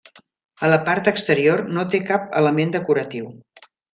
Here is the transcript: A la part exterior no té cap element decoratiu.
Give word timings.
A 0.67 0.69
la 0.71 0.79
part 0.87 1.09
exterior 1.11 1.61
no 1.77 1.85
té 1.95 2.01
cap 2.09 2.25
element 2.41 2.75
decoratiu. 2.79 3.31